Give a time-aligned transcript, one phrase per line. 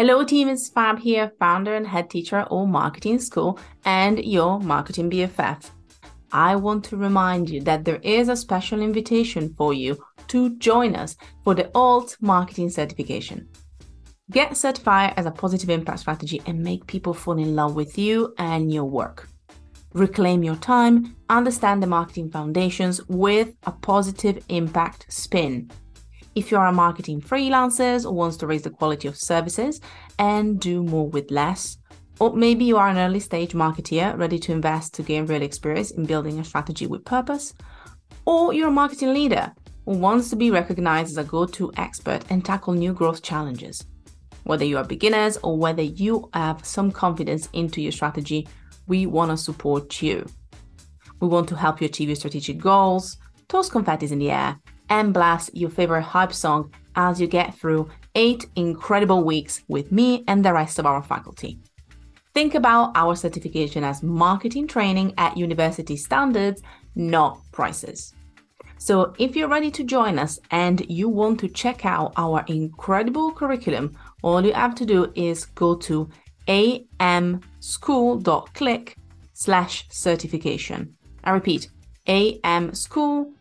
[0.00, 0.48] Hello, team.
[0.48, 5.68] It's Fab here, founder and head teacher at Alt Marketing School and your marketing BFF.
[6.32, 10.96] I want to remind you that there is a special invitation for you to join
[10.96, 13.46] us for the Alt Marketing Certification.
[14.30, 18.32] Get certified as a positive impact strategy and make people fall in love with you
[18.38, 19.28] and your work.
[19.92, 25.70] Reclaim your time, understand the marketing foundations with a positive impact spin.
[26.36, 29.80] If you are a marketing freelancer or wants to raise the quality of services
[30.18, 31.76] and do more with less,
[32.20, 35.90] or maybe you are an early stage marketeer ready to invest to gain real experience
[35.90, 37.52] in building a strategy with purpose,
[38.26, 39.52] or you're a marketing leader
[39.86, 43.84] who wants to be recognized as a go to expert and tackle new growth challenges.
[44.44, 48.46] Whether you are beginners or whether you have some confidence into your strategy,
[48.86, 50.26] we want to support you.
[51.20, 53.16] We want to help you achieve your strategic goals,
[53.48, 54.60] toss confetti in the air,
[54.90, 60.24] and blast your favorite hype song as you get through eight incredible weeks with me
[60.26, 61.58] and the rest of our faculty.
[62.34, 66.62] Think about our certification as marketing training at university standards,
[66.94, 68.14] not prices.
[68.78, 73.32] So, if you're ready to join us and you want to check out our incredible
[73.32, 76.08] curriculum, all you have to do is go to
[76.48, 78.96] amschool.click
[79.34, 80.94] slash certification.
[81.24, 81.68] I repeat,
[82.06, 83.39] amschool.click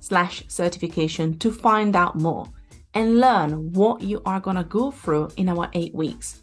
[0.00, 2.46] slash certification to find out more
[2.94, 6.42] and learn what you are going to go through in our eight weeks.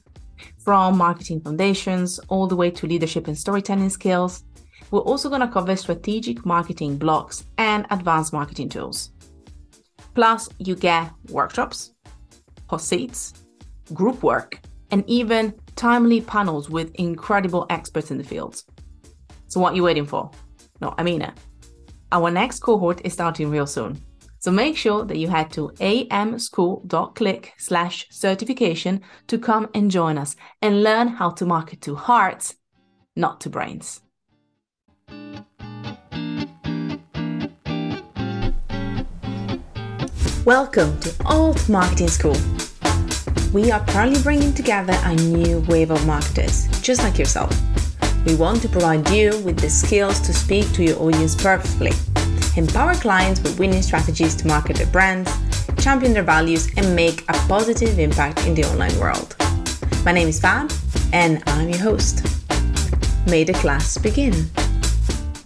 [0.58, 4.44] From marketing foundations all the way to leadership and storytelling skills,
[4.92, 9.12] we're also going to cover strategic marketing blocks and advanced marketing tools.
[10.14, 11.94] Plus, you get workshops,
[12.70, 13.34] hot seats,
[13.94, 18.64] group work, and even timely panels with incredible experts in the field.
[19.48, 20.31] So, what are you waiting for?
[20.81, 21.34] No, I mean it.
[22.09, 24.02] Our next cohort is starting real soon.
[24.39, 30.38] So make sure that you head to amschool.click slash certification to come and join us
[30.61, 32.55] and learn how to market to hearts,
[33.17, 34.00] not to brains.
[40.46, 42.38] Welcome to Alt Marketing School.
[43.51, 47.51] We are proudly bringing together a new wave of marketers, just like yourself.
[48.28, 51.94] We want to provide you with the skills to speak to your audience perfectly,
[52.58, 55.32] empower clients with winning strategies to market their brands,
[55.82, 59.34] champion their values, and make a positive impact in the online world.
[60.04, 60.70] My name is Fab,
[61.14, 62.22] and I'm your host.
[63.30, 64.34] May the class begin.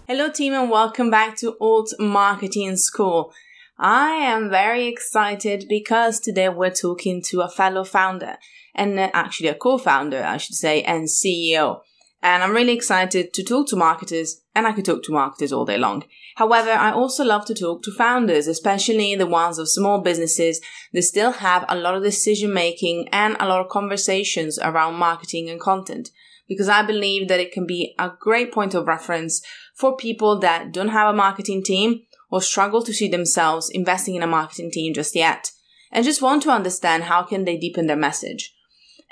[0.08, 3.32] Hello, team, and welcome back to Alt Marketing School.
[3.78, 8.38] I am very excited because today we're talking to a fellow founder
[8.74, 11.82] and actually a co-founder, I should say, and CEO.
[12.22, 15.64] And I'm really excited to talk to marketers and I could talk to marketers all
[15.64, 16.04] day long.
[16.36, 20.60] However, I also love to talk to founders, especially the ones of small businesses
[20.92, 25.50] that still have a lot of decision making and a lot of conversations around marketing
[25.50, 26.10] and content.
[26.48, 29.42] Because I believe that it can be a great point of reference
[29.74, 34.22] for people that don't have a marketing team or struggle to see themselves investing in
[34.22, 35.50] a marketing team just yet
[35.90, 38.54] and just want to understand how can they deepen their message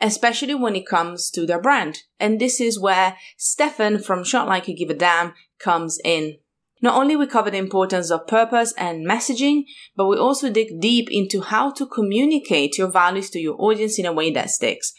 [0.00, 1.98] especially when it comes to their brand.
[2.18, 6.38] And this is where stefan from Shop Like You Give a Damn comes in.
[6.82, 9.64] Not only we cover the importance of purpose and messaging
[9.96, 14.06] but we also dig deep into how to communicate your values to your audience in
[14.06, 14.92] a way that sticks.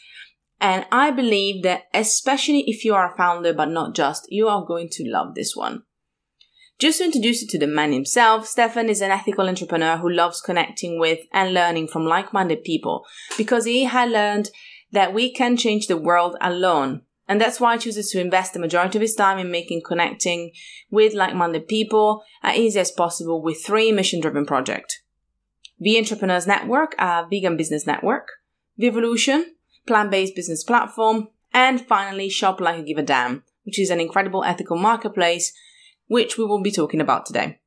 [0.60, 4.64] And i believe that especially if you are a founder but not just you are
[4.64, 5.82] going to love this one.
[6.78, 10.40] Just to introduce you to the man himself, Stefan is an ethical entrepreneur who loves
[10.40, 13.04] connecting with and learning from like-minded people
[13.38, 14.50] because he had learned
[14.92, 17.02] that we can change the world alone.
[17.28, 20.52] And that's why he chooses to invest the majority of his time in making connecting
[20.90, 25.00] with like-minded people as easy as possible with three mission-driven projects.
[25.78, 28.28] The Entrepreneurs Network, a vegan business network,
[28.76, 29.54] The Evolution,
[29.86, 34.44] plant-based business platform, and finally Shop Like I Give a Damn, which is an incredible
[34.44, 35.52] ethical marketplace
[36.08, 37.58] which we will be talking about today.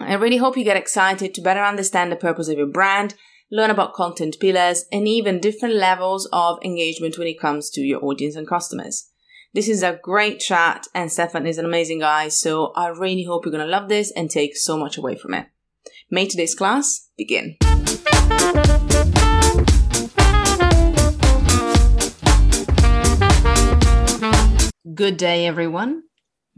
[0.00, 3.14] I really hope you get excited to better understand the purpose of your brand,
[3.50, 8.04] learn about content pillars, and even different levels of engagement when it comes to your
[8.04, 9.10] audience and customers.
[9.54, 13.46] This is a great chat, and Stefan is an amazing guy, so I really hope
[13.46, 15.46] you're to love this and take so much away from it.
[16.10, 17.56] May today's class begin.
[24.94, 26.02] Good day, everyone.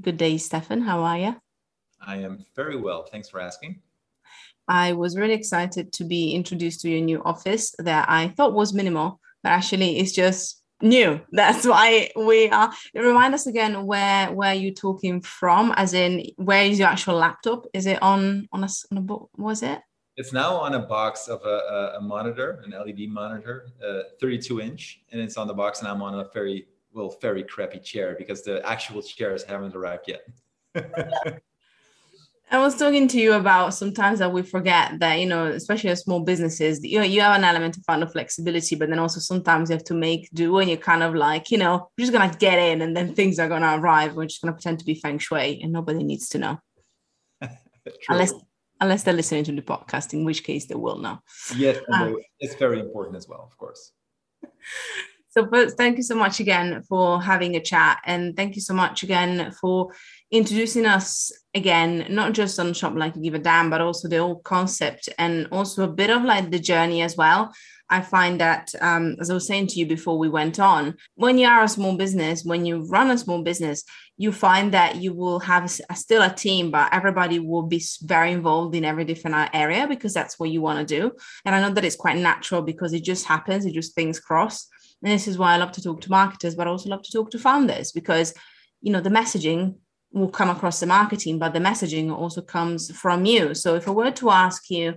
[0.01, 0.83] Good day, Stefan.
[0.83, 1.37] How are you?
[2.01, 3.03] I am very well.
[3.03, 3.83] Thanks for asking.
[4.69, 8.75] I was really excited to be introduced to your new office that I thought was
[8.75, 11.21] minimal, but actually it's just new.
[11.33, 12.73] That's why we are.
[12.95, 17.67] Remind us again where where you talking from, as in where is your actual laptop?
[17.73, 19.31] Is it on on a, on a book?
[19.37, 19.81] Was it?
[20.17, 25.01] It's now on a box of a, a monitor, an LED monitor, uh, 32 inch,
[25.13, 28.43] and it's on the box, and I'm on a very well, very crappy chair because
[28.43, 30.23] the actual chairs haven't arrived yet.
[32.51, 36.01] I was talking to you about sometimes that we forget that, you know, especially as
[36.01, 39.69] small businesses, you you have an element of fun of flexibility, but then also sometimes
[39.69, 42.35] you have to make do and you're kind of like, you know, we're just gonna
[42.39, 44.17] get in and then things are gonna arrive.
[44.17, 46.59] We're just gonna pretend to be feng shui and nobody needs to know.
[48.09, 48.33] unless
[48.81, 51.19] unless they're listening to the podcast, in which case they will know.
[51.55, 53.93] Yes, um, it's very important as well, of course.
[55.31, 58.75] So, but thank you so much again for having a chat, and thank you so
[58.75, 59.93] much again for
[60.31, 64.19] introducing us again, not just on Shop Like You Give a Damn, but also the
[64.19, 67.53] whole concept and also a bit of like the journey as well.
[67.91, 71.39] I find that, um, as I was saying to you before we went on, when
[71.39, 73.83] you are a small business, when you run a small business,
[74.19, 78.33] you find that you will have a, still a team, but everybody will be very
[78.33, 81.13] involved in every different uh, area because that's what you want to do.
[81.47, 84.69] And I know that it's quite natural because it just happens, it just things cross.
[85.03, 87.13] And this is why I love to talk to marketers, but I also love to
[87.13, 88.35] talk to founders because,
[88.81, 89.77] you know, the messaging
[90.13, 93.55] will come across the marketing, but the messaging also comes from you.
[93.55, 94.95] So if I were to ask you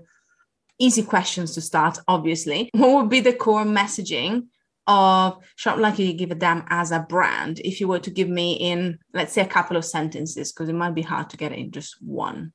[0.80, 4.48] easy questions to start, obviously, what would be the core messaging
[4.88, 7.60] of Shop Like You Give a Damn as a brand?
[7.60, 10.76] If you were to give me in, let's say, a couple of sentences, because it
[10.76, 12.54] might be hard to get it in just one.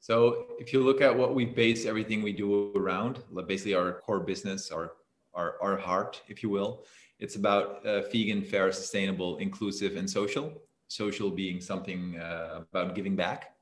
[0.00, 4.18] So if you look at what we base everything we do around, basically our core
[4.18, 4.92] business, our
[5.34, 6.84] our, our heart, if you will,
[7.18, 10.52] it's about uh, vegan, fair, sustainable, inclusive, and social
[10.88, 13.54] social being something uh, about giving back.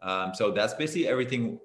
[0.00, 1.60] Um, so that's basically everything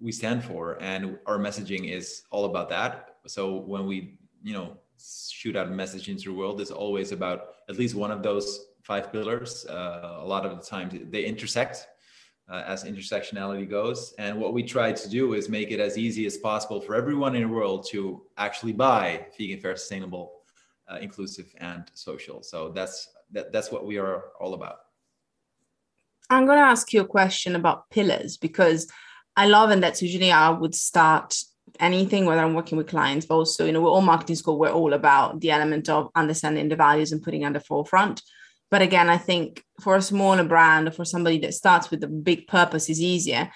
[0.00, 3.16] we stand for, and our messaging is all about that.
[3.26, 7.54] So when we, you know, shoot out a message into the world, it's always about
[7.68, 9.66] at least one of those five pillars.
[9.66, 11.86] Uh, a lot of the times they intersect.
[12.50, 14.12] Uh, as intersectionality goes.
[14.18, 17.36] And what we try to do is make it as easy as possible for everyone
[17.36, 20.32] in the world to actually buy vegan, fair, sustainable,
[20.90, 22.42] uh, inclusive, and social.
[22.42, 24.78] So that's that, that's what we are all about.
[26.28, 28.90] I'm going to ask you a question about pillars because
[29.36, 31.36] I love, and that's usually I would start
[31.78, 34.72] anything, whether I'm working with clients, but also, you know, we're Alt Marketing School, we're
[34.72, 38.22] all about the element of understanding the values and putting on the forefront.
[38.70, 42.08] But again, I think for a smaller brand or for somebody that starts with a
[42.08, 43.50] big purpose is easier.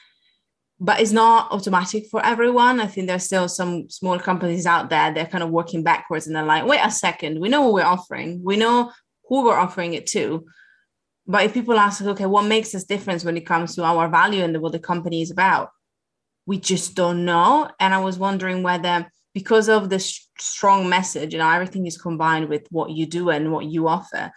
[0.80, 2.80] But it's not automatic for everyone.
[2.80, 6.26] I think there's still some small companies out there, that are kind of working backwards
[6.26, 8.40] and they're like, wait a second, we know what we're offering.
[8.42, 8.90] We know
[9.28, 10.44] who we're offering it to.
[11.26, 14.42] But if people ask, okay, what makes us difference when it comes to our value
[14.42, 15.70] and what the company is about?
[16.44, 17.70] We just don't know.
[17.80, 20.00] And I was wondering whether, because of the
[20.38, 24.32] strong message, you know, everything is combined with what you do and what you offer.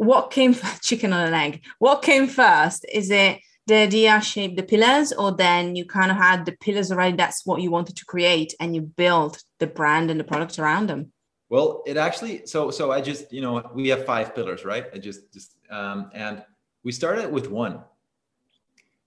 [0.00, 1.62] What came first, chicken or an egg?
[1.78, 2.86] What came first?
[2.90, 6.90] Is it the idea shaped the pillars, or then you kind of had the pillars
[6.90, 7.18] already?
[7.18, 10.88] That's what you wanted to create, and you built the brand and the product around
[10.88, 11.12] them.
[11.50, 14.86] Well, it actually so so I just you know we have five pillars, right?
[14.94, 16.42] I just just um, and
[16.82, 17.80] we started with one.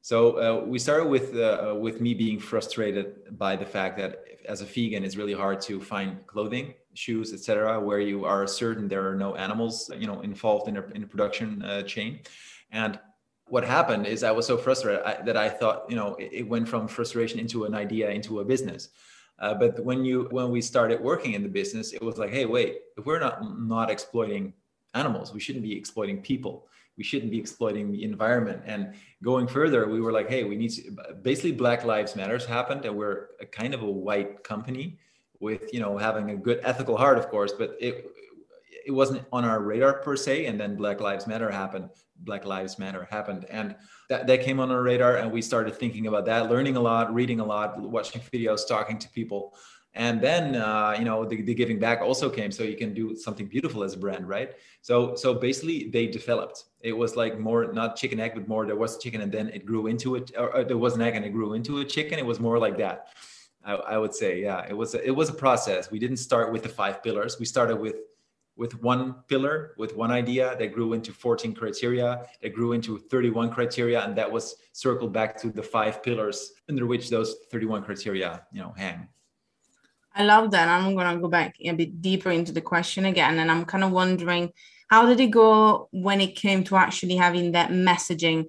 [0.01, 4.12] So uh, we started with uh, with me being frustrated by the fact that
[4.48, 8.88] as a vegan, it's really hard to find clothing, shoes, etc., where you are certain
[8.88, 12.19] there are no animals, you know, involved in a, in a production uh, chain.
[12.72, 13.00] And
[13.48, 16.48] what happened is I was so frustrated I, that I thought, you know, it, it,
[16.48, 18.90] went from frustration into an idea into a business.
[19.40, 22.45] Uh, but when you when we started working in the business, it was like, hey,
[22.45, 24.53] wait, if we're not not exploiting
[24.94, 26.67] animals, we shouldn't be exploiting people.
[26.98, 28.62] We shouldn't be exploiting the environment.
[28.65, 30.91] And going further, we were like, hey, we need to
[31.24, 35.00] basically Black Lives Matters happened, and we're a kind of a white company
[35.43, 37.95] with you know having a good ethical heart, of course, but it
[38.88, 40.45] it wasn't on our radar per se.
[40.47, 41.89] And then Black Lives Matter happened.
[42.29, 43.75] Black Lives Matter happened, and
[44.09, 47.13] that, that came on our radar and we started thinking about that learning a lot
[47.13, 49.55] reading a lot watching videos talking to people
[49.95, 53.15] and then uh, you know the, the, giving back also came so you can do
[53.15, 57.71] something beautiful as a brand right so so basically they developed it was like more
[57.73, 60.55] not chicken egg but more there was chicken and then it grew into it or,
[60.55, 62.77] or there was an egg and it grew into a chicken it was more like
[62.77, 63.07] that
[63.63, 66.51] I, I would say yeah it was a, it was a process we didn't start
[66.51, 67.96] with the five pillars we started with
[68.55, 73.51] with one pillar, with one idea that grew into 14 criteria, that grew into 31
[73.51, 78.46] criteria, and that was circled back to the five pillars under which those 31 criteria,
[78.51, 79.08] you know, hang.
[80.15, 80.67] I love that.
[80.67, 83.39] I'm going to go back a bit deeper into the question again.
[83.39, 84.51] And I'm kind of wondering
[84.88, 88.46] how did it go when it came to actually having that messaging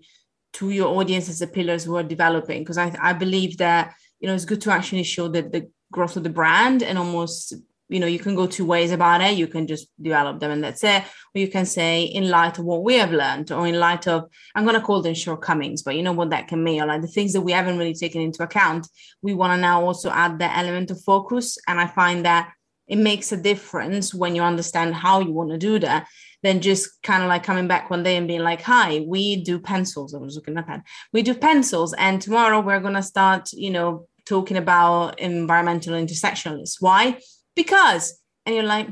[0.55, 2.61] to your audience as the pillars were developing?
[2.61, 3.95] Because I, I believe that,
[4.25, 7.53] you know, it's good to actually show that the growth of the brand and almost
[7.91, 9.37] you know you can go two ways about it.
[9.37, 11.03] You can just develop them and that's it.
[11.03, 14.25] Or you can say in light of what we have learned or in light of
[14.55, 16.81] i'm going to call them shortcomings but you know what that can mean?
[16.81, 18.89] Or like the things that we haven't really taken into account
[19.21, 21.59] we want to now also add the element of focus.
[21.69, 22.51] And i find that
[22.89, 26.09] it makes a difference when you understand how you want to do that
[26.43, 29.59] than just kind of like coming back one day and being like hi we do
[29.59, 30.15] pencils.
[30.15, 30.83] I was looking at that.
[31.13, 36.77] We do pencils and tomorrow we're going to start you know talking about environmental intersectionalists
[36.81, 37.19] why?
[37.55, 38.89] Because and you're like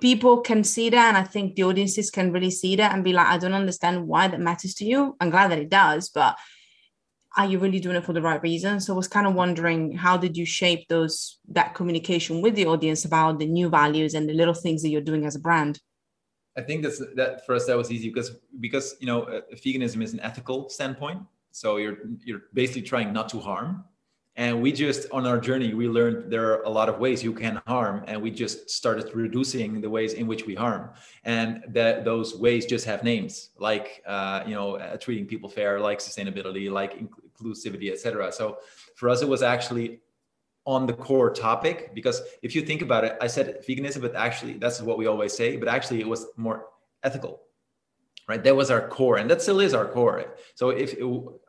[0.00, 3.12] people can see that and i think the audiences can really see that and be
[3.12, 5.16] like i don't understand why that matters to you.
[5.20, 6.36] I'm glad that it does but
[7.36, 8.80] are you really doing it for the right reason?
[8.80, 12.66] So i was kind of wondering how did you shape those that communication with the
[12.66, 15.80] audience about the new values and the little things that you're doing as a brand?
[16.56, 20.02] I think that's that for us that was easy because because you know uh, veganism
[20.02, 21.22] is an ethical standpoint.
[21.50, 23.84] So you're you're basically trying not to harm
[24.36, 27.32] and we just on our journey we learned there are a lot of ways you
[27.32, 30.90] can harm and we just started reducing the ways in which we harm.
[31.24, 35.80] And that those ways just have names like uh, you know uh, treating people fair
[35.80, 38.58] like sustainability like inclusivity etc so
[38.96, 40.00] for us it was actually
[40.66, 44.54] on the core topic because if you think about it i said veganism but actually
[44.54, 46.66] that's what we always say but actually it was more
[47.02, 47.43] ethical
[48.28, 48.42] right?
[48.42, 50.36] That was our core and that still is our core.
[50.54, 51.04] So if it,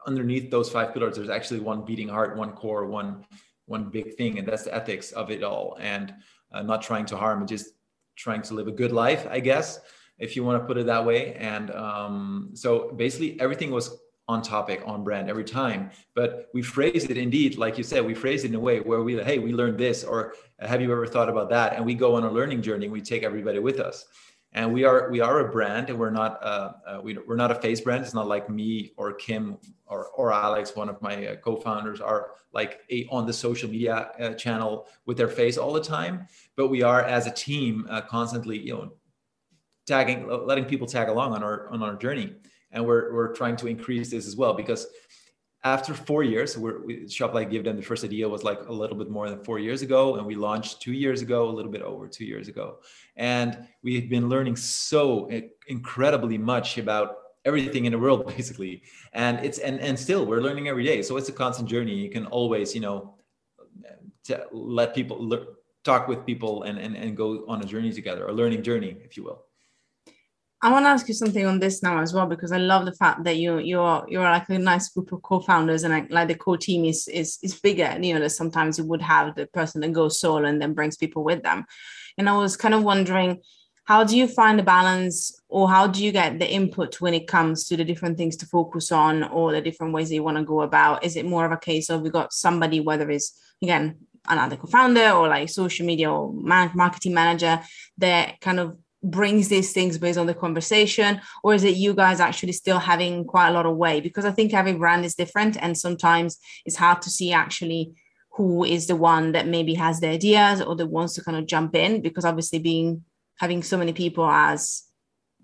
[0.08, 3.26] underneath those five pillars there's actually one beating heart one core one
[3.66, 5.78] one big thing and that's the ethics of it all.
[5.80, 6.14] And
[6.54, 7.70] uh, not trying to harm just
[8.16, 9.82] trying to live a good life i guess
[10.18, 11.34] if you want to put it that way.
[11.36, 15.92] And um, so basically everything was on topic on brand every time.
[16.16, 19.04] But we phrase it indeed like you said we phrase it in a way where
[19.04, 21.74] we hey we learned this or have you ever thought about that?
[21.74, 24.06] And we go on a learning journey we take everybody with us
[24.56, 27.52] and we are we are a brand and we're not uh, uh, we, we're not
[27.52, 28.04] a face brand.
[28.04, 32.32] It's not like me or kim or, or alex one of my uh, co-founders are
[32.54, 36.26] like a, on the social media uh, channel with their face all the time.
[36.56, 38.94] But we are as a team uh, constantly you know
[39.86, 42.34] tagging letting people tag along on our on our journey.
[42.72, 44.88] And we're, we're trying to increase this as well because
[45.66, 48.72] after four years, we're, we, Shop Like Give Them, the first idea was like a
[48.72, 50.16] little bit more than four years ago.
[50.16, 52.78] And we launched two years ago, a little bit over two years ago.
[53.16, 55.28] And we've been learning so
[55.68, 58.84] incredibly much about everything in the world, basically.
[59.14, 61.02] And it's, and, and still we're learning every day.
[61.02, 61.96] So it's a constant journey.
[61.96, 63.16] You can always, you know,
[64.52, 65.48] let people le-
[65.84, 69.18] talk with people and, and, and go on a journey together, a learning journey, if
[69.18, 69.45] you will.
[70.66, 72.92] I want to ask you something on this now as well because I love the
[72.92, 76.34] fact that you you're you're like a nice group of co-founders and like, like the
[76.34, 77.96] core team is is is bigger.
[78.02, 80.98] You know, that sometimes you would have the person that goes solo and then brings
[80.98, 81.66] people with them.
[82.18, 83.42] And I was kind of wondering,
[83.84, 87.28] how do you find the balance, or how do you get the input when it
[87.28, 90.38] comes to the different things to focus on, or the different ways that you want
[90.38, 91.04] to go about?
[91.04, 95.12] Is it more of a case of we got somebody, whether it's again another co-founder
[95.12, 97.62] or like social media or marketing manager
[98.00, 98.76] that kind of
[99.06, 103.24] brings these things based on the conversation or is it you guys actually still having
[103.24, 106.76] quite a lot of weight because i think every brand is different and sometimes it's
[106.76, 107.94] hard to see actually
[108.32, 111.46] who is the one that maybe has the ideas or that wants to kind of
[111.46, 113.04] jump in because obviously being
[113.40, 114.84] having so many people as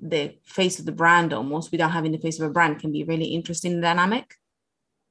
[0.01, 3.03] the face of the brand almost without having the face of a brand can be
[3.03, 4.35] really interesting dynamic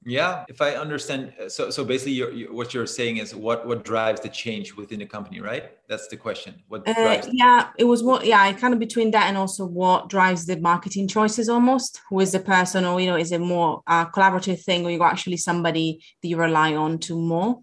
[0.04, 3.66] yeah, if I understand, uh, so so basically, you're, you, what you're saying is what
[3.66, 5.72] what drives the change within the company, right?
[5.88, 6.54] That's the question.
[6.68, 7.28] What uh, drives?
[7.32, 8.24] yeah, it was what.
[8.24, 11.50] Yeah, kind of between that and also what drives the marketing choices.
[11.50, 14.90] Almost, who is the person, or you know, is it more a collaborative thing, or
[14.90, 17.58] you actually somebody that you rely on to more?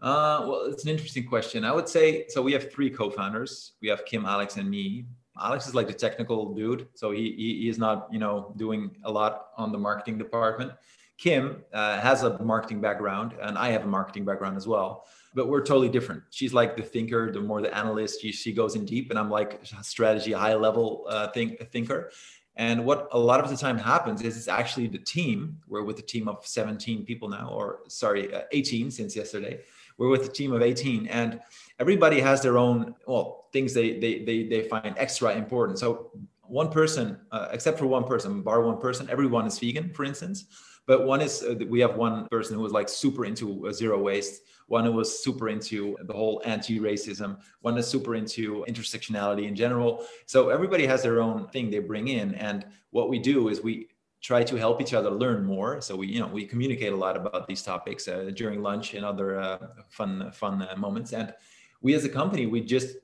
[0.00, 1.64] Uh, well, it's an interesting question.
[1.64, 2.40] I would say so.
[2.40, 3.72] We have three co-founders.
[3.82, 5.06] We have Kim, Alex, and me.
[5.42, 8.92] Alex is like the technical dude, so he, he, he is not you know doing
[9.02, 10.70] a lot on the marketing department
[11.18, 15.06] Kim uh, has a marketing background, and I have a marketing background as well.
[15.34, 16.22] But we're totally different.
[16.30, 18.20] She's like the thinker, the more the analyst.
[18.20, 22.10] She, she goes in deep, and I'm like strategy, high level uh, think, thinker.
[22.56, 25.58] And what a lot of the time happens is it's actually the team.
[25.68, 29.60] We're with a team of 17 people now, or sorry, uh, 18 since yesterday.
[29.98, 31.40] We're with a team of 18, and
[31.78, 35.78] everybody has their own well things they they they, they find extra important.
[35.78, 36.10] So
[36.42, 40.46] one person, uh, except for one person, bar one person, everyone is vegan, for instance.
[40.86, 44.00] But one is uh, we have one person who was like super into uh, zero
[44.00, 44.42] waste.
[44.68, 47.38] One who was super into the whole anti-racism.
[47.60, 50.04] One is super into intersectionality in general.
[50.26, 53.88] So everybody has their own thing they bring in, and what we do is we
[54.22, 55.80] try to help each other learn more.
[55.80, 59.04] So we, you know, we communicate a lot about these topics uh, during lunch and
[59.04, 61.12] other uh, fun, fun uh, moments.
[61.12, 61.32] And
[61.80, 62.96] we, as a company, we just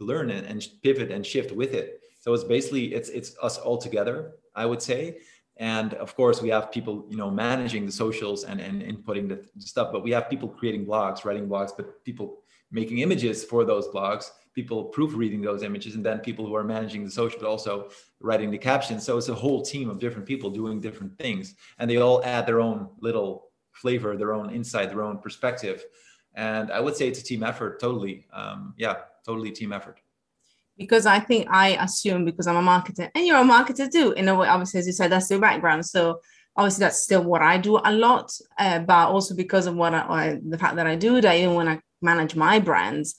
[0.00, 2.00] learn and, and pivot and shift with it.
[2.20, 4.32] So it's basically it's it's us all together.
[4.56, 5.18] I would say
[5.56, 9.40] and of course we have people you know managing the socials and, and inputting the
[9.58, 12.38] stuff but we have people creating blogs writing blogs but people
[12.70, 17.04] making images for those blogs people proofreading those images and then people who are managing
[17.04, 19.04] the social but also writing the captions.
[19.04, 22.46] So it's a whole team of different people doing different things and they all add
[22.46, 25.84] their own little flavor their own insight their own perspective.
[26.36, 28.96] And i would say it's a team effort totally um, yeah
[29.26, 30.00] totally team effort
[30.76, 34.28] because I think I assume because I'm a marketer and you're a marketer too, in
[34.28, 35.86] a way, obviously, as you said, that's your background.
[35.86, 36.20] So
[36.56, 40.38] obviously that's still what I do a lot, uh, but also because of what I,
[40.46, 43.14] the fact that I do that, even when I manage my brands,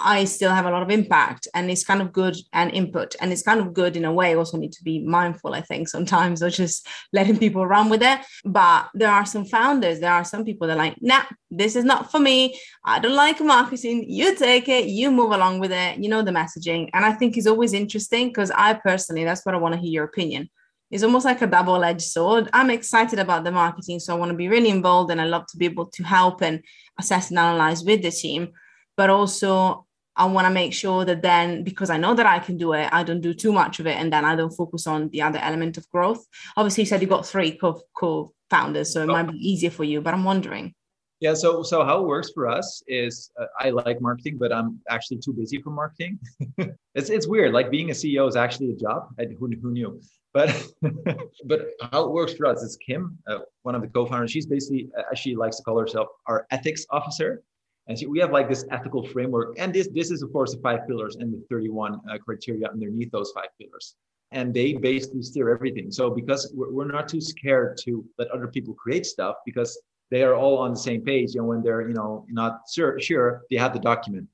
[0.00, 3.16] I still have a lot of impact and it's kind of good and input.
[3.20, 4.36] And it's kind of good in a way.
[4.36, 8.20] Also need to be mindful, I think, sometimes or just letting people run with it.
[8.44, 11.84] But there are some founders, there are some people that are like, nah, this is
[11.84, 12.58] not for me.
[12.84, 14.04] I don't like marketing.
[14.08, 16.88] You take it, you move along with it, you know, the messaging.
[16.94, 19.90] And I think it's always interesting because I personally, that's what I want to hear
[19.90, 20.48] your opinion.
[20.92, 22.48] It's almost like a double edged sword.
[22.52, 23.98] I'm excited about the marketing.
[23.98, 26.40] So I want to be really involved and I love to be able to help
[26.40, 26.62] and
[26.98, 28.52] assess and analyze with the team.
[28.96, 29.86] But also,
[30.18, 32.88] I want to make sure that then, because I know that I can do it,
[32.92, 35.38] I don't do too much of it, and then I don't focus on the other
[35.38, 36.26] element of growth.
[36.56, 39.12] Obviously, you said you got three co- co-founders, so it oh.
[39.12, 40.00] might be easier for you.
[40.00, 40.74] But I'm wondering.
[41.20, 41.34] Yeah.
[41.34, 45.18] So so how it works for us is uh, I like marketing, but I'm actually
[45.18, 46.18] too busy for marketing.
[46.94, 47.52] it's it's weird.
[47.52, 49.08] Like being a CEO is actually a job.
[49.18, 50.00] I, who who knew?
[50.32, 50.50] But
[51.44, 51.60] but
[51.90, 54.30] how it works for us is Kim, uh, one of the co-founders.
[54.30, 57.42] She's basically uh, she likes to call herself our ethics officer
[57.88, 59.54] and so we have like this ethical framework.
[59.58, 63.10] And this, this is, of course, the five pillars and the 31 uh, criteria underneath
[63.10, 63.94] those five pillars.
[64.30, 65.90] And they basically steer everything.
[65.90, 69.80] So because we're, we're not too scared to let other people create stuff because
[70.10, 71.34] they are all on the same page.
[71.36, 74.28] And when they're, you know, not sure, sure, they have the document.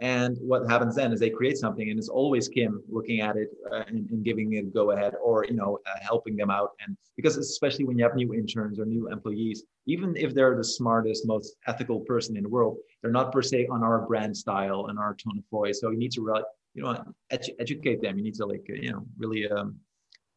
[0.00, 3.48] And what happens then is they create something, and it's always Kim looking at it
[3.72, 6.70] uh, and, and, giving it go ahead, or you know, uh, helping them out.
[6.86, 10.62] And because especially when you have new interns or new employees, even if they're the
[10.62, 14.86] smartest, most ethical person in the world, they're not per se on our brand style
[14.88, 15.80] and our tone of voice.
[15.80, 16.42] So you need to really,
[16.74, 18.18] you know, edu- educate them.
[18.18, 19.48] You need to like, you know, really.
[19.48, 19.76] Um,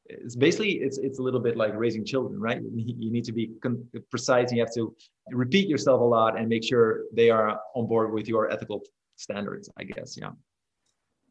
[0.06, 2.62] it's basically it's it's a little bit like raising children, right?
[2.62, 4.50] You need to be con- precise.
[4.50, 4.96] And you have to
[5.30, 8.82] repeat yourself a lot and make sure they are on board with your ethical
[9.16, 10.18] standards, I guess.
[10.20, 10.32] Yeah.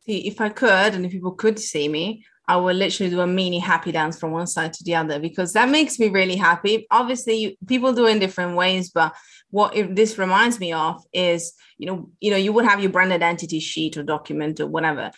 [0.07, 3.29] See, if I could, and if people could see me, I will literally do a
[3.29, 6.85] mini happy dance from one side to the other because that makes me really happy.
[6.91, 9.15] Obviously, people do in different ways, but
[9.51, 13.13] what this reminds me of is, you know, you know, you would have your brand
[13.13, 15.13] identity sheet or document or whatever,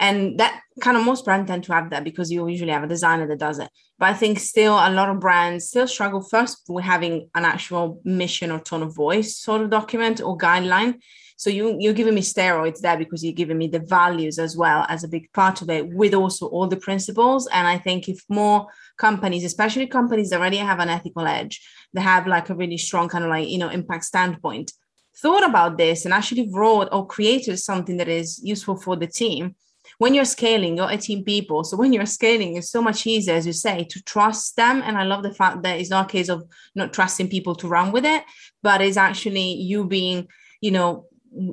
[0.00, 2.88] and that kind of most brands tend to have that because you usually have a
[2.88, 3.68] designer that does it.
[3.98, 8.00] But I think still a lot of brands still struggle first with having an actual
[8.04, 10.94] mission or tone of voice sort of document or guideline
[11.40, 14.84] so you you're giving me steroids there because you're giving me the values as well
[14.90, 17.48] as a big part of it, with also all the principles.
[17.50, 18.66] And I think if more
[18.98, 23.08] companies, especially companies that already have an ethical edge, they have like a really strong
[23.08, 24.70] kind of like you know impact standpoint,
[25.16, 29.54] thought about this and actually wrote or created something that is useful for the team
[30.00, 31.62] when you're scaling, you're 18 people.
[31.62, 34.80] So when you're scaling, it's so much easier, as you say, to trust them.
[34.82, 36.42] And I love the fact that it's not a case of
[36.74, 38.24] not trusting people to run with it,
[38.62, 40.26] but it's actually you being,
[40.62, 41.04] you know,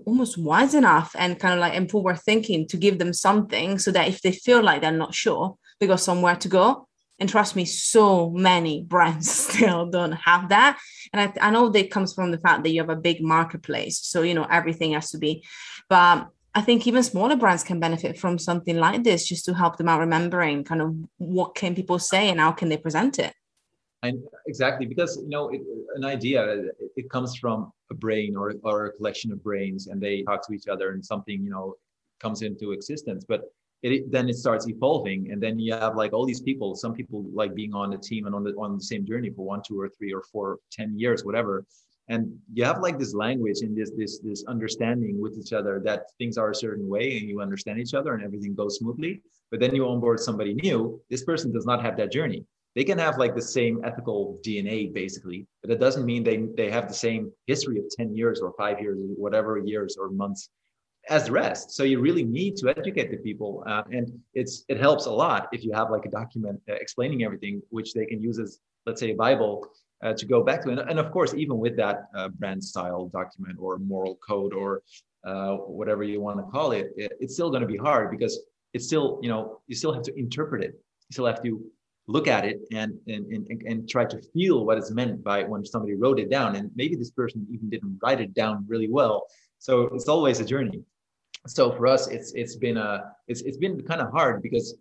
[0.05, 3.91] almost wise enough and kind of like and forward thinking to give them something so
[3.91, 6.87] that if they feel like they're not sure they got somewhere to go
[7.19, 10.79] and trust me so many brands still don't have that
[11.13, 13.99] and I, I know that comes from the fact that you have a big marketplace
[13.99, 15.45] so you know everything has to be
[15.89, 19.77] but i think even smaller brands can benefit from something like this just to help
[19.77, 23.33] them out remembering kind of what can people say and how can they present it.
[24.03, 25.61] And exactly because you know it,
[25.95, 26.39] an idea
[26.95, 30.53] it, comes from a brain or, or a collection of brains and they talk to
[30.53, 31.75] each other and something you know
[32.19, 33.41] comes into existence but
[33.83, 37.25] it, then it starts evolving and then you have like all these people some people
[37.41, 39.79] like being on the team and on the on the same journey for one two
[39.79, 41.65] or three or four ten years whatever
[42.09, 46.11] and you have like this language and this this this understanding with each other that
[46.17, 49.59] things are a certain way and you understand each other and everything goes smoothly but
[49.59, 52.45] then you onboard somebody new this person does not have that journey
[52.77, 56.69] they can have like the same ethical DNA basically, but it doesn't mean they they
[56.69, 60.51] have the same history of 10 years or five years, or whatever years or months
[61.09, 61.71] as the rest.
[61.71, 65.47] So you really need to educate the people, uh, and it's it helps a lot
[65.51, 68.99] if you have like a document uh, explaining everything, which they can use as let's
[68.99, 69.65] say a Bible
[70.03, 70.69] uh, to go back to.
[70.69, 74.83] And, and, of course, even with that uh, brand style document or moral code or
[75.25, 78.39] uh, whatever you want to call it, it it's still going to be hard because
[78.73, 80.73] it's still you know you still have to interpret it.
[81.09, 81.65] You still have to
[82.07, 85.65] look at it and, and, and, and try to feel what is meant by when
[85.65, 86.55] somebody wrote it down.
[86.55, 89.27] And maybe this person even didn't write it down really well.
[89.59, 90.83] So it's always a journey.
[91.47, 94.75] So for us, it's it's been a it's it's been kind of hard because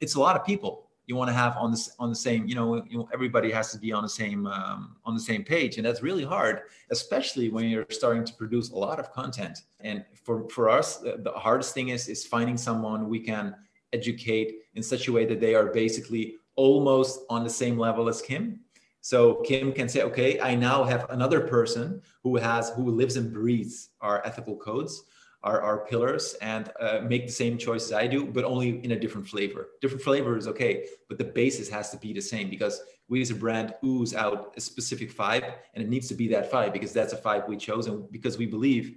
[0.00, 0.83] it's a lot of people.
[1.06, 3.92] You want to have on this on the same you know, everybody has to be
[3.92, 7.86] on the same um, on the same page and that's really hard especially when you're
[7.90, 9.62] starting to produce a lot of content.
[9.80, 13.54] And for for us the hardest thing is is finding someone we can
[13.92, 18.22] educate in such a way that they are basically almost on the same level as
[18.22, 18.60] kim.
[19.00, 23.32] So kim can say okay i now have another person who has who lives and
[23.32, 25.04] breathes our ethical codes
[25.44, 28.98] our, our pillars and uh, make the same choices I do, but only in a
[28.98, 29.68] different flavor.
[29.80, 33.30] Different flavor is okay, but the basis has to be the same because we as
[33.30, 36.94] a brand ooze out a specific vibe and it needs to be that vibe because
[36.94, 38.96] that's a vibe we chose and because we believe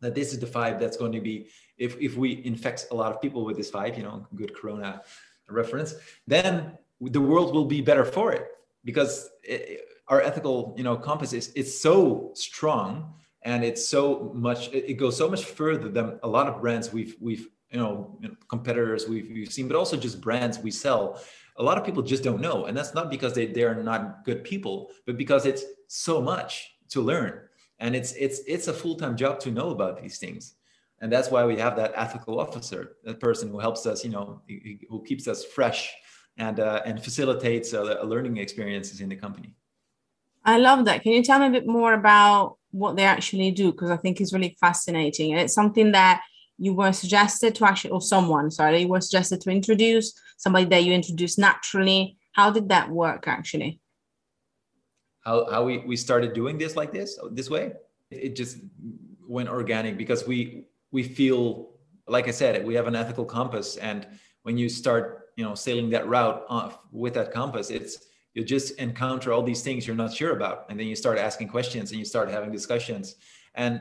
[0.00, 3.10] that this is the vibe that's going to be if, if we infect a lot
[3.10, 5.00] of people with this vibe, you know, good Corona
[5.48, 5.94] reference,
[6.26, 8.48] then the world will be better for it
[8.84, 14.68] because it, our ethical, you know, compass is it's so strong and it's so much
[14.72, 19.08] it goes so much further than a lot of brands we've we've you know competitors
[19.08, 21.20] we've, we've seen but also just brands we sell.
[21.56, 22.64] A lot of people just don't know.
[22.66, 27.00] And that's not because they, they're not good people but because it's so much to
[27.00, 27.40] learn.
[27.78, 30.54] And it's it's it's a full-time job to know about these things.
[31.00, 34.42] And that's why we have that ethical officer that person who helps us you know
[34.88, 35.92] who keeps us fresh
[36.36, 39.54] and uh, and facilitates uh, learning experiences in the company.
[40.44, 41.02] I love that.
[41.02, 44.20] Can you tell me a bit more about what they actually do because I think
[44.20, 45.32] is really fascinating.
[45.32, 46.22] And it's something that
[46.58, 50.84] you were suggested to actually, or someone, sorry, you were suggested to introduce, somebody that
[50.84, 52.16] you introduced naturally.
[52.32, 53.80] How did that work actually?
[55.24, 57.72] How, how we, we started doing this like this, this way?
[58.10, 58.58] It just
[59.26, 61.70] went organic because we, we feel,
[62.06, 63.76] like I said, we have an ethical compass.
[63.76, 64.06] And
[64.42, 68.78] when you start, you know, sailing that route off with that compass, it's, you just
[68.78, 71.98] encounter all these things you're not sure about and then you start asking questions and
[71.98, 73.16] you start having discussions.
[73.54, 73.80] And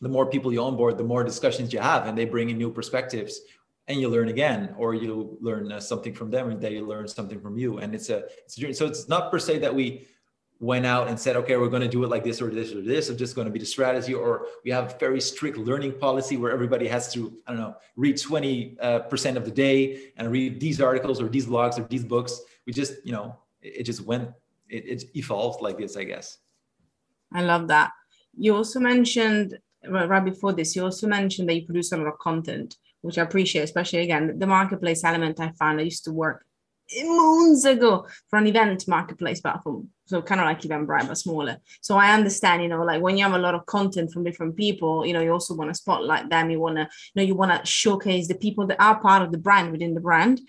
[0.00, 2.70] the more people you onboard the more discussions you have and they bring in new
[2.70, 3.40] perspectives
[3.88, 7.40] and you learn again or you learn uh, something from them and they learn something
[7.40, 10.06] from you and it's a it's a so it's not per se that we
[10.58, 12.82] went out and said okay we're going to do it like this or this or
[12.82, 15.92] this or just going to be the strategy or we have a very strict learning
[15.98, 20.12] policy where everybody has to i don't know read 20 uh, percent of the day
[20.16, 22.40] and read these articles or these blogs or these books.
[22.66, 24.30] We just you know it just went
[24.68, 26.38] it, it evolved like this i guess.
[27.32, 27.92] I love that.
[28.36, 32.18] You also mentioned right before this you also mentioned that you produce a lot of
[32.18, 35.80] content which i appreciate especially again the marketplace element i found.
[35.80, 36.44] I used to work
[37.04, 41.96] moons ago for an event marketplace platform so kind of like Eventbrite but smaller so
[41.96, 45.06] i understand you know like when you have a lot of content from different people
[45.06, 47.52] you know you also want to spotlight them you want to you know you want
[47.52, 50.40] to showcase the people that are part of the brand within the brand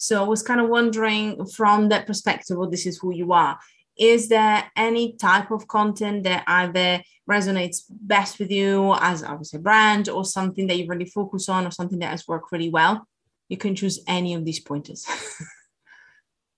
[0.00, 3.58] so I was kind of wondering from that perspective, well, this is who you are.
[3.98, 9.62] Is there any type of content that either resonates best with you as obviously a
[9.62, 13.06] brand or something that you really focus on or something that has worked really well?
[13.50, 15.04] You can choose any of these pointers.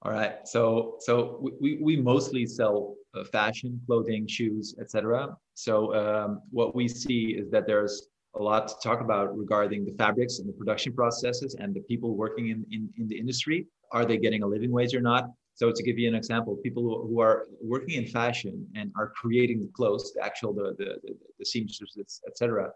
[0.05, 0.35] All right.
[0.45, 5.37] So so we, we mostly sell uh, fashion, clothing, shoes, etc.
[5.55, 9.93] So um, what we see is that there's a lot to talk about regarding the
[9.93, 13.67] fabrics and the production processes and the people working in, in, in the industry.
[13.93, 15.27] Are they getting a living wage or not?
[15.55, 19.61] So to give you an example, people who are working in fashion and are creating
[19.61, 22.71] the clothes, the actual the the, the, the seamstresses, etc.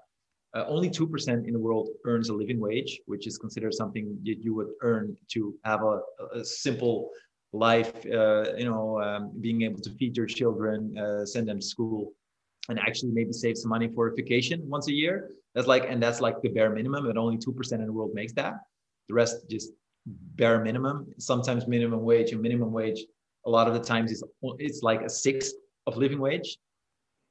[0.57, 4.19] Uh, only two percent in the world earns a living wage, which is considered something
[4.25, 6.01] that you would earn to have a,
[6.33, 7.11] a simple
[7.53, 7.95] life.
[8.07, 12.14] Uh, you know, um, being able to feed your children, uh, send them to school,
[12.71, 15.29] and actually maybe save some money for a vacation once a year.
[15.55, 18.33] That's like, and that's like the bare minimum, and only 2% in the world makes
[18.35, 18.55] that.
[19.09, 19.73] The rest just
[20.07, 23.05] bare minimum, sometimes minimum wage and minimum wage.
[23.45, 24.23] A lot of the times it's,
[24.59, 25.53] it's like a sixth
[25.87, 26.57] of living wage.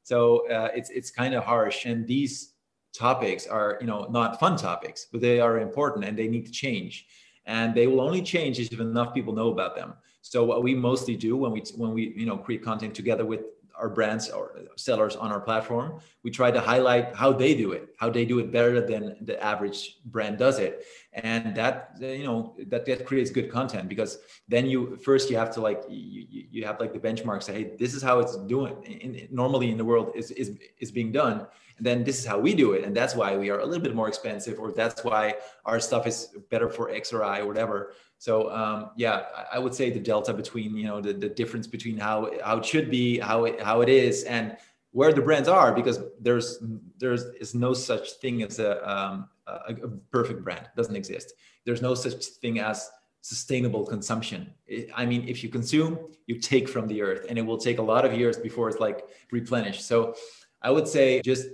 [0.03, 1.85] So uh, it's, it's kind of harsh.
[1.85, 2.54] And these
[2.97, 6.51] topics are, you know, not fun topics, but they are important and they need to
[6.51, 7.07] change.
[7.45, 9.93] And they will only change if enough people know about them.
[10.21, 13.41] So what we mostly do when we when we you know create content together with
[13.77, 17.89] our brands or sellers on our platform we try to highlight how they do it
[17.97, 22.55] how they do it better than the average brand does it and that you know
[22.67, 26.65] that that creates good content because then you first you have to like you, you
[26.65, 29.85] have like the benchmark say hey this is how it's doing in, normally in the
[29.85, 31.45] world is, is is being done
[31.79, 33.95] then this is how we do it and that's why we are a little bit
[33.95, 35.33] more expensive or that's why
[35.65, 39.75] our stuff is better for x or y or whatever so um, yeah, I would
[39.75, 43.19] say the delta between you know the, the difference between how how it should be,
[43.19, 44.57] how it how it is, and
[44.91, 46.63] where the brands are, because there's
[46.97, 50.67] there's is no such thing as a, um, a, a perfect brand.
[50.75, 51.33] Doesn't exist.
[51.65, 52.89] There's no such thing as
[53.21, 54.53] sustainable consumption.
[54.95, 57.81] I mean, if you consume, you take from the earth, and it will take a
[57.81, 59.85] lot of years before it's like replenished.
[59.85, 60.15] So
[60.61, 61.47] I would say just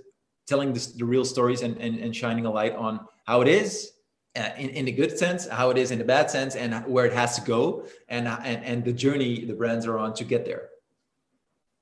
[0.47, 3.91] telling this, the real stories and, and, and shining a light on how it is
[4.35, 7.05] uh, in, in the good sense, how it is in the bad sense, and where
[7.05, 10.45] it has to go, and, and, and the journey the brands are on to get
[10.45, 10.69] there.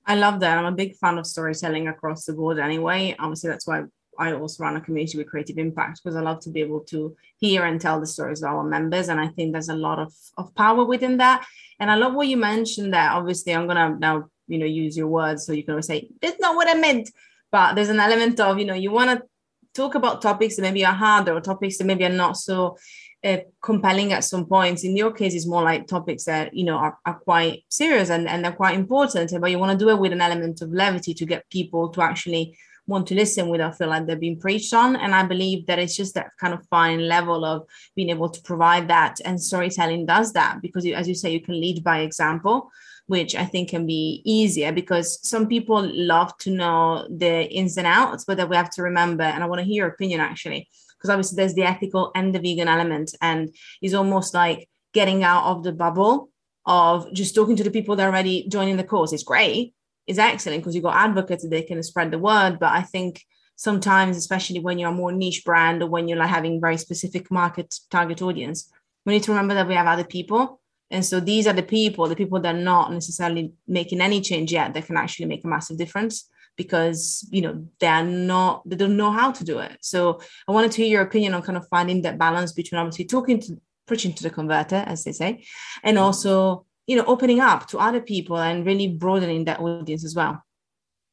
[0.06, 0.58] I love that.
[0.58, 3.16] I'm a big fan of storytelling across the board anyway.
[3.20, 3.84] Obviously, that's why
[4.18, 7.16] I also run a community with creative impact because I love to be able to
[7.38, 9.08] hear and tell the stories of our members.
[9.08, 11.46] And I think there's a lot of, of power within that.
[11.80, 15.08] And I love what you mentioned that obviously I'm gonna now, you know, use your
[15.08, 17.10] words so you can always say, that's not what I meant.
[17.52, 19.26] But there's an element of, you know, you want to
[19.74, 22.78] talk about topics that maybe are harder or topics that maybe are not so
[23.24, 24.84] uh, compelling at some points.
[24.84, 28.28] In your case, it's more like topics that you know are, are quite serious and,
[28.28, 31.14] and they're quite important, but you want to do it with an element of levity
[31.14, 32.58] to get people to actually
[32.88, 34.96] want to listen without feel like they're being preached on.
[34.96, 38.42] And I believe that it's just that kind of fine level of being able to
[38.42, 39.18] provide that.
[39.24, 42.72] And storytelling does that because, you, as you say, you can lead by example,
[43.10, 47.88] which I think can be easier because some people love to know the ins and
[47.88, 49.24] outs, but that we have to remember.
[49.24, 52.40] And I want to hear your opinion actually, because obviously there's the ethical and the
[52.40, 53.50] vegan element, and
[53.82, 56.30] it's almost like getting out of the bubble
[56.68, 59.12] of just talking to the people that are already joining the course.
[59.12, 59.74] It's great
[60.06, 62.60] is excellent because you've got advocates that they can spread the word.
[62.60, 66.30] But I think sometimes, especially when you're a more niche brand or when you're like
[66.30, 68.72] having very specific market target audience,
[69.06, 70.62] we need to remember that we have other people.
[70.92, 74.52] And so these are the people, the people that are not necessarily making any change
[74.52, 78.98] yet that can actually make a massive difference because you know they're not they don't
[78.98, 79.78] know how to do it.
[79.82, 83.06] So I wanted to hear your opinion on kind of finding that balance between obviously
[83.06, 85.46] talking to preaching to the converter, as they say,
[85.84, 86.06] and mm-hmm.
[86.06, 90.44] also you know opening up to other people and really broadening that audience as well.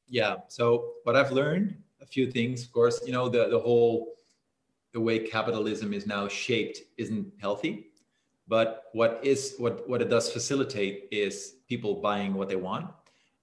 [0.08, 0.36] Yeah.
[0.48, 4.14] So what i've learned a few things of course you know the the whole
[4.92, 7.90] the way capitalism is now shaped isn't healthy
[8.48, 12.90] but what is what what it does facilitate is people buying what they want.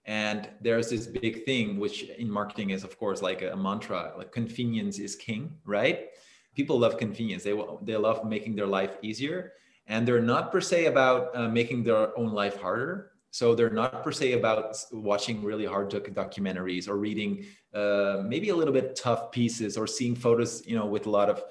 [0.05, 4.31] And there's this big thing which in marketing is of course like a mantra like
[4.31, 6.09] convenience is king right?
[6.55, 7.43] People love convenience.
[7.43, 9.53] They they love making their life easier.
[9.87, 13.11] And they're not per se about uh, making their own life harder.
[13.31, 18.55] So they're not per se about watching really hard documentaries or reading uh, maybe a
[18.55, 21.43] little bit tough pieces or seeing photos you know with a lot of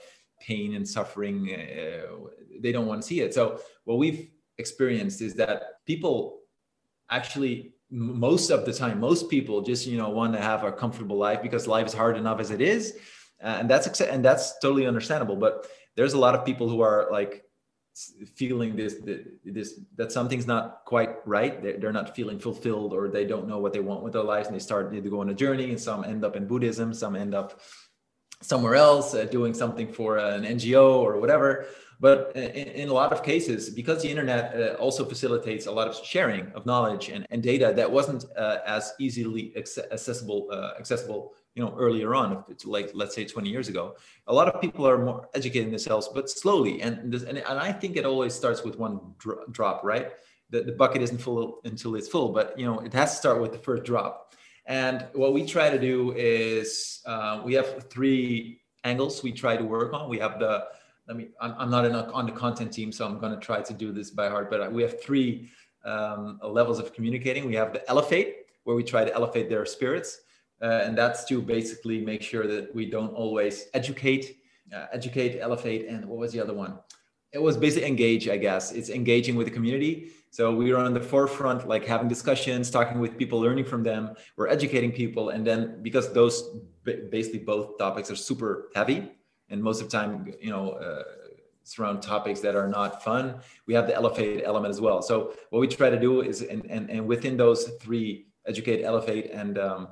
[0.43, 2.07] pain and suffering uh,
[2.61, 3.35] they don't want to see it.
[3.35, 6.41] So what we've experienced is that people
[7.11, 11.17] actually most of the time most people just you know want to have a comfortable
[11.17, 12.97] life because life is hard enough as it is
[13.43, 15.37] and that's and that's totally understandable.
[15.37, 17.45] But there's a lot of people who are like
[18.37, 18.97] feeling this
[19.45, 21.63] this that something's not quite right.
[21.63, 24.47] They're, they're not feeling fulfilled or they don't know what they want with their lives
[24.47, 27.17] and they start to go on a journey and some end up in buddhism some
[27.17, 27.61] end up
[28.43, 31.67] somewhere else uh, doing something for an ngo or whatever.
[32.01, 35.87] But in, in a lot of cases because the internet uh, also facilitates a lot
[35.87, 41.35] of sharing of knowledge and, and data that wasn't uh, as easily accessible uh, accessible
[41.55, 43.95] you know earlier on like let's say 20 years ago
[44.27, 46.83] a lot of people are more educating themselves but slowly.
[46.83, 50.09] And this, and, and i think it always starts with one dro- drop right?
[50.51, 53.41] The, the bucket isn't full until it's full but you know it has to start
[53.41, 54.22] with the first drop
[54.67, 59.65] and what we try to do is uh, we have three angles we try to
[59.65, 60.65] work on we have the
[61.09, 63.61] i mean i'm, I'm not a, on the content team so i'm going to try
[63.63, 65.51] to do this by heart but we have three
[65.85, 70.21] um, levels of communicating we have the elevate where we try to elevate their spirits
[70.63, 74.39] uh, and that's to basically make sure that we don't always educate,
[74.73, 76.79] uh, educate, elevate, and what was the other one?
[77.33, 78.73] It was basically engage, I guess.
[78.73, 80.11] It's engaging with the community.
[80.31, 84.15] So we were on the forefront, like having discussions, talking with people, learning from them.
[84.37, 89.13] We're educating people, and then because those basically both topics are super heavy,
[89.49, 90.73] and most of the time, you know.
[90.73, 91.03] Uh,
[91.65, 93.37] surround topics that are not fun
[93.69, 96.67] we have the elevate element as well so what we try to do is and
[96.67, 99.87] and, and within those three educate elevate and um,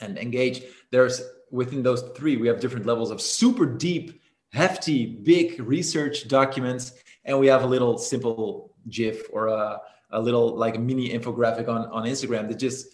[0.00, 0.62] and engage.
[0.90, 4.21] There's within those three, we have different levels of super deep,
[4.52, 6.92] hefty, big research documents,
[7.24, 11.86] and we have a little simple GIF or a, a little like mini infographic on,
[11.86, 12.88] on Instagram that just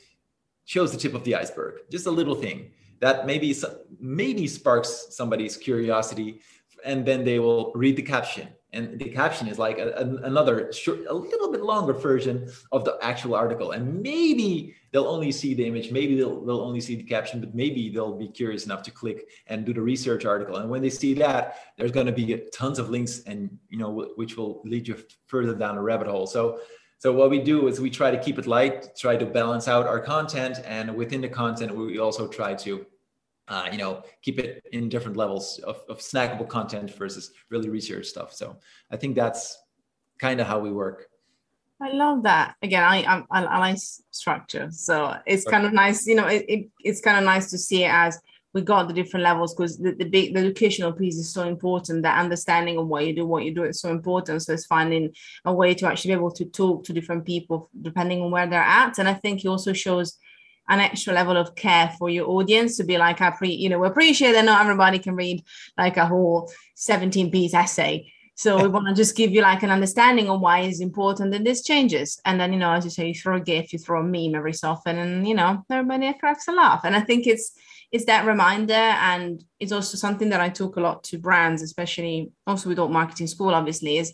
[0.64, 3.54] shows the tip of the iceberg, just a little thing that maybe
[4.00, 6.40] maybe sparks somebody's curiosity,
[6.84, 10.70] and then they will read the caption and the caption is like a, a, another
[10.72, 13.70] short, a little bit longer version of the actual article.
[13.72, 17.54] And maybe they'll only see the image maybe they'll, they'll only see the caption but
[17.54, 20.56] maybe they'll be curious enough to click and do the research article.
[20.56, 24.06] And when they see that there's going to be tons of links and you know
[24.16, 26.26] which will lead you further down a rabbit hole.
[26.26, 26.60] So
[26.98, 29.86] so what we do is we try to keep it light try to balance out
[29.86, 32.84] our content and within the content we also try to
[33.48, 38.06] uh, you know, keep it in different levels of, of snackable content versus really research
[38.06, 38.32] stuff.
[38.32, 38.56] So
[38.90, 39.58] I think that's
[40.18, 41.06] kind of how we work.
[41.80, 42.56] I love that.
[42.62, 43.78] Again, I I, I like
[44.10, 46.06] structure, so it's kind of nice.
[46.06, 48.18] You know, it, it, it's kind of nice to see it as
[48.54, 52.02] we got the different levels because the, the big the educational piece is so important
[52.02, 55.12] that understanding of why you do what you do is so important so it's finding
[55.44, 58.60] a way to actually be able to talk to different people depending on where they're
[58.60, 60.18] at and i think it also shows
[60.68, 63.78] an extra level of care for your audience to be like i pre you know
[63.78, 65.42] we appreciate that not everybody can read
[65.76, 69.70] like a whole 17 piece essay so we want to just give you like an
[69.70, 72.20] understanding of why it's important that this changes.
[72.24, 74.36] And then, you know, as you say, you throw a gift, you throw a meme
[74.36, 76.82] every so often, and you know, everybody cracks a laugh.
[76.84, 77.50] And I think it's
[77.90, 78.74] it's that reminder.
[78.74, 82.92] And it's also something that I talk a lot to brands, especially also with alt
[82.92, 84.12] marketing school, obviously, is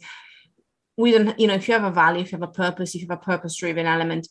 [0.97, 3.03] we don't, you know, if you have a value, if you have a purpose, if
[3.03, 4.27] you have a purpose-driven element,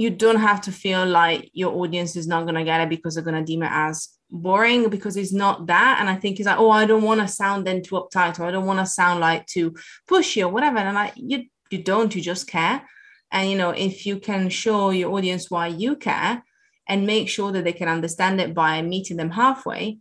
[0.00, 3.30] you don't have to feel like your audience is not gonna get it because they're
[3.30, 5.98] gonna deem it as boring because it's not that.
[6.00, 8.46] And I think it's like, oh, I don't want to sound then too uptight or
[8.46, 9.74] I don't want to sound like too
[10.08, 10.78] pushy or whatever.
[10.78, 12.82] And I'm like, you you don't, you just care.
[13.30, 16.42] And you know, if you can show your audience why you care
[16.88, 19.98] and make sure that they can understand it by meeting them halfway,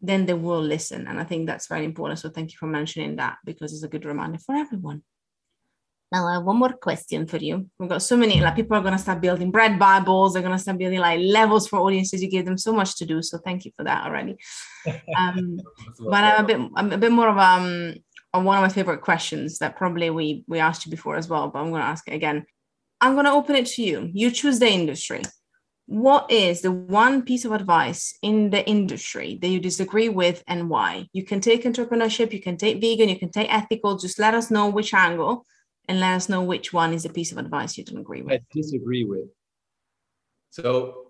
[0.00, 1.08] then they will listen.
[1.08, 2.20] And I think that's very important.
[2.20, 5.02] So thank you for mentioning that because it's a good reminder for everyone.
[6.10, 7.68] Now, I have one more question for you.
[7.78, 10.32] We've got so many, like people are going to start building bread Bibles.
[10.32, 12.22] They're going to start building like levels for audiences.
[12.22, 13.20] You gave them so much to do.
[13.20, 14.36] So thank you for that already.
[15.18, 15.58] Um,
[15.98, 17.94] but I'm a bit, I'm a bit more of um,
[18.32, 21.48] on one of my favorite questions that probably we we asked you before as well,
[21.48, 22.46] but I'm going to ask it again.
[23.00, 24.08] I'm going to open it to you.
[24.14, 25.22] You choose the industry.
[25.86, 30.70] What is the one piece of advice in the industry that you disagree with and
[30.70, 31.08] why?
[31.12, 33.98] You can take entrepreneurship, you can take vegan, you can take ethical.
[33.98, 35.44] Just let us know which angle
[35.88, 38.34] and let us know which one is a piece of advice you don't agree with.
[38.34, 39.28] I disagree with.
[40.50, 41.08] So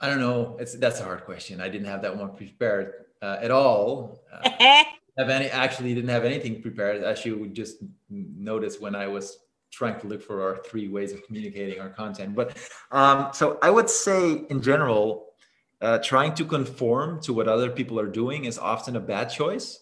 [0.00, 0.56] I don't know.
[0.60, 1.60] It's that's a hard question.
[1.60, 4.22] I didn't have that one prepared uh, at all.
[4.32, 4.50] Uh,
[5.18, 7.02] have any actually didn't have anything prepared.
[7.02, 7.78] As you would just
[8.10, 9.38] notice when I was
[9.70, 12.34] trying to look for our three ways of communicating our content.
[12.34, 12.56] But
[12.90, 15.32] um, so I would say in general,
[15.80, 19.80] uh, trying to conform to what other people are doing is often a bad choice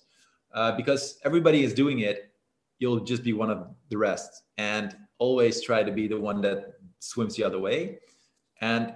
[0.55, 2.30] uh, because everybody is doing it
[2.81, 4.43] you'll just be one of the rest.
[4.59, 8.01] And always try to be the one that swims the other way.
[8.61, 8.95] And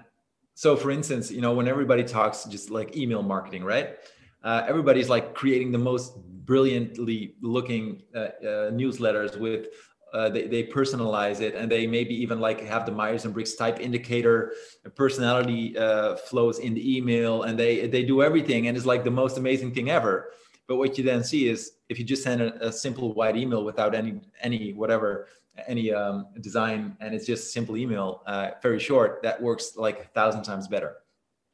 [0.54, 3.96] so for instance you know when everybody talks just like email marketing right?
[4.42, 9.68] Uh, everybody's like creating the most brilliantly looking uh, uh, newsletters with
[10.14, 11.56] uh, they, they personalize it.
[11.56, 14.52] And they maybe even like have the myers and briggs type indicator.
[14.94, 18.68] Personality uh, flows in the email and they they do everything.
[18.68, 20.30] And it's like the most amazing thing ever.
[20.68, 23.64] But what you then see is if you just send a, a simple white email
[23.64, 25.28] without any any whatever
[25.68, 30.04] any um, design and it's just simple email, uh, very short, that works like a
[30.08, 30.96] thousand times better.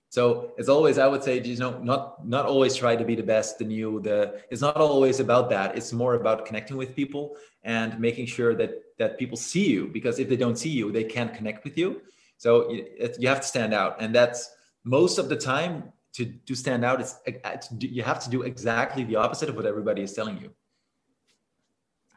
[0.08, 3.22] So as always, I would say, you know, not not always try to be the
[3.22, 4.42] best, the new, the.
[4.50, 5.76] It's not always about that.
[5.76, 9.86] It's more about connecting with people and making sure that that people see you.
[9.86, 12.02] Because if they don't see you, they can't connect with you.
[12.38, 12.86] So you,
[13.20, 14.50] you have to stand out, and that's
[14.82, 18.42] most of the time to to stand out it's uh, uh, you have to do
[18.42, 20.50] exactly the opposite of what everybody is telling you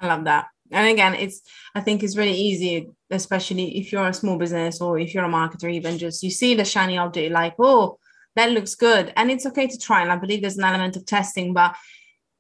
[0.02, 1.42] i love that and again it's
[1.76, 5.30] i think it's really easy especially if you're a small business or if you're a
[5.30, 7.98] marketer even just you see the shiny object like oh
[8.36, 11.06] that looks good and it's okay to try and i believe there's an element of
[11.06, 11.76] testing but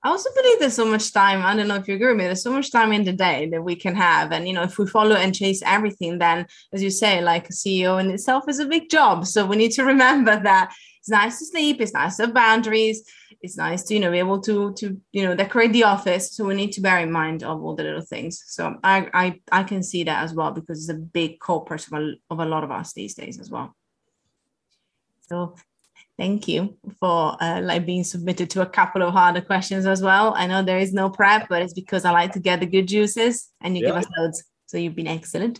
[0.06, 1.46] I also believe there's so much time.
[1.46, 2.26] I don't know if you agree with me.
[2.26, 4.34] There's so much time in the day that we can have.
[4.34, 7.54] And, you know, if we follow and chase everything, then, as you say, like a
[7.54, 9.26] CEO in itself is a big job.
[9.26, 11.82] So we need to remember that it's nice to sleep.
[11.82, 13.04] It's nice to have boundaries.
[13.42, 16.32] It's nice to, you know, be able to, to, you know, decorate the office.
[16.32, 18.42] So we need to bear in mind of all the little things.
[18.48, 21.92] So I, I, I can see that as well because it's a big culprit of
[21.92, 23.76] a, of a lot of us these days as well.
[25.28, 25.56] So
[26.18, 30.36] Thank you for uh, like being submitted to a couple of harder questions as well.
[30.38, 32.88] I know there is no prep, but it's because I like to get the good
[32.88, 33.90] juices and you yeah.
[33.90, 34.44] give us loads.
[34.68, 35.60] So you've been excellent.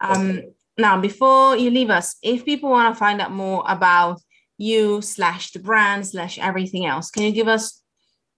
[0.00, 0.40] Um,
[0.78, 4.20] now, before you leave us, if people want to find out more about
[4.58, 7.82] you slash the brand slash everything else, can you give us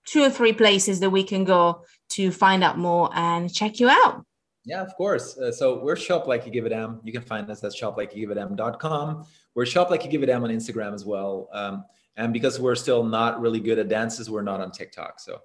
[0.06, 3.88] two or three places that we can go to find out more and check you
[3.88, 4.24] out?
[4.64, 5.36] Yeah, of course.
[5.36, 7.00] Uh, so we're Shop Like You Give a Damn.
[7.04, 9.26] You can find us at shoplikeyougiveadamn.com.
[9.54, 11.48] We're Shop Like You Give a Damn on Instagram as well.
[11.52, 11.84] Um,
[12.16, 15.20] and because we're still not really good at dances, we're not on TikTok.
[15.20, 15.40] So,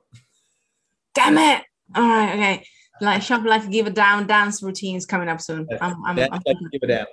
[1.16, 1.64] damn it!
[1.96, 2.66] All right, okay.
[3.02, 5.68] Like Shop Like You Give It Down dance routines coming up soon.
[5.82, 7.06] I'm, I'm, I'm, like give a damn.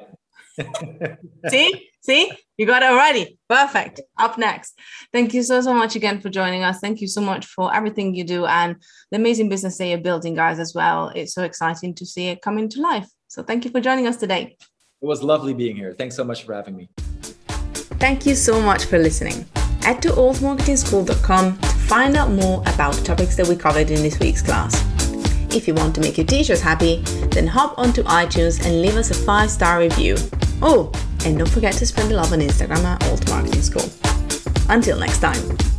[1.48, 3.38] See, see, you got it already.
[3.48, 4.00] Perfect.
[4.18, 4.78] Up next.
[5.12, 6.80] Thank you so, so much again for joining us.
[6.80, 8.76] Thank you so much for everything you do and
[9.10, 11.12] the amazing business that you're building, guys, as well.
[11.14, 13.08] It's so exciting to see it come into life.
[13.28, 14.56] So thank you for joining us today.
[15.02, 15.92] It was lovely being here.
[15.92, 16.88] Thanks so much for having me.
[17.98, 19.46] Thank you so much for listening.
[19.82, 24.42] Head to altmarketingschool.com to find out more about topics that we covered in this week's
[24.42, 24.74] class.
[25.54, 29.10] If you want to make your teachers happy, then hop onto iTunes and leave us
[29.10, 30.16] a five star review.
[30.62, 30.90] Oh,
[31.24, 33.90] and don't forget to spread the love on Instagram at Alt Marketing School.
[34.68, 35.75] Until next time.